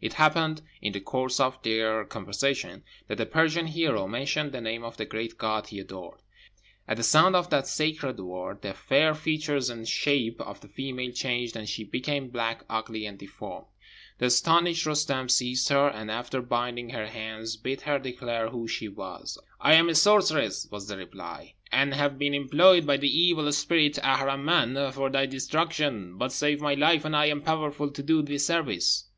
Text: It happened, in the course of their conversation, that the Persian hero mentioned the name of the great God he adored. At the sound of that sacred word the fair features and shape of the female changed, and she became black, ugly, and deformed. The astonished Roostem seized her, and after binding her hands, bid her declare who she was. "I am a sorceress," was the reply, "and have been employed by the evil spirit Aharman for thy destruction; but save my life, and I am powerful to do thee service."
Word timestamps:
It 0.00 0.14
happened, 0.14 0.60
in 0.82 0.92
the 0.92 1.00
course 1.00 1.40
of 1.40 1.62
their 1.62 2.04
conversation, 2.04 2.84
that 3.08 3.16
the 3.16 3.24
Persian 3.24 3.66
hero 3.66 4.06
mentioned 4.06 4.52
the 4.52 4.60
name 4.60 4.82
of 4.84 4.98
the 4.98 5.06
great 5.06 5.36
God 5.38 5.68
he 5.68 5.78
adored. 5.78 6.20
At 6.86 6.98
the 6.98 7.02
sound 7.02 7.34
of 7.36 7.48
that 7.48 7.66
sacred 7.66 8.18
word 8.20 8.60
the 8.60 8.74
fair 8.74 9.14
features 9.14 9.68
and 9.70 9.88
shape 9.88 10.40
of 10.42 10.60
the 10.60 10.68
female 10.68 11.10
changed, 11.10 11.56
and 11.56 11.66
she 11.66 11.84
became 11.84 12.28
black, 12.28 12.64
ugly, 12.68 13.04
and 13.06 13.18
deformed. 13.18 13.66
The 14.18 14.26
astonished 14.26 14.84
Roostem 14.86 15.30
seized 15.30 15.70
her, 15.70 15.88
and 15.88 16.10
after 16.10 16.42
binding 16.42 16.90
her 16.90 17.06
hands, 17.06 17.56
bid 17.56 17.82
her 17.82 17.98
declare 17.98 18.50
who 18.50 18.68
she 18.68 18.88
was. 18.88 19.38
"I 19.58 19.74
am 19.74 19.88
a 19.88 19.94
sorceress," 19.94 20.66
was 20.70 20.86
the 20.88 20.98
reply, 20.98 21.54
"and 21.72 21.94
have 21.94 22.18
been 22.18 22.34
employed 22.34 22.86
by 22.86 22.98
the 22.98 23.08
evil 23.10 23.50
spirit 23.52 23.98
Aharman 24.02 24.92
for 24.92 25.08
thy 25.10 25.24
destruction; 25.26 26.16
but 26.18 26.32
save 26.32 26.60
my 26.60 26.72
life, 26.74 27.04
and 27.06 27.16
I 27.16 27.26
am 27.26 27.40
powerful 27.42 27.90
to 27.90 28.02
do 28.02 28.20
thee 28.22 28.38
service." 28.38 29.08